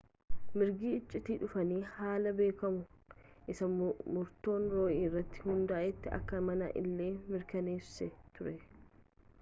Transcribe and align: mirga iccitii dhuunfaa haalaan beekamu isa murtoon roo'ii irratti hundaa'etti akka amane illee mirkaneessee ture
mirga 0.59 0.91
iccitii 0.99 1.35
dhuunfaa 1.41 1.89
haalaan 1.97 2.37
beekamu 2.39 2.79
isa 3.55 3.67
murtoon 4.15 4.67
roo'ii 4.73 4.97
irratti 5.11 5.45
hundaa'etti 5.45 6.15
akka 6.19 6.41
amane 6.43 6.73
illee 6.85 7.13
mirkaneessee 7.37 8.11
ture 8.39 8.57